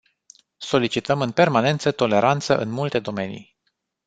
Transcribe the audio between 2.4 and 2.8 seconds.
în